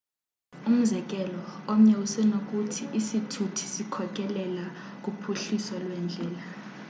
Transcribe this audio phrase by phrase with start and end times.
[0.69, 1.41] umzekelo
[1.71, 4.65] omnye usenokuthi isithuthi sikhokelela
[5.03, 6.41] kuphuhliso lweendlela